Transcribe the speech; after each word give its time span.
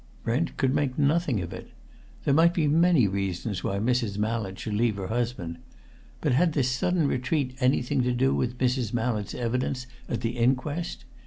Brent 0.23 0.57
could 0.57 0.73
make 0.73 0.97
nothing 0.97 1.41
of 1.41 1.53
it. 1.53 1.69
There 2.25 2.33
might 2.33 2.55
be 2.55 2.67
many 2.67 3.07
reasons 3.07 3.63
why 3.63 3.77
Mrs. 3.77 4.17
Mallett 4.17 4.57
should 4.57 4.73
leave 4.73 4.95
her 4.95 5.09
husband. 5.09 5.59
But 6.21 6.31
had 6.31 6.53
this 6.53 6.69
sudden 6.71 7.07
retreat 7.07 7.55
anything 7.59 8.01
to 8.01 8.11
do 8.11 8.33
with 8.33 8.57
Mrs. 8.57 8.95
Mallett's 8.95 9.35
evidence 9.35 9.85
at 10.09 10.21
the 10.21 10.37
inquest. 10.37 11.05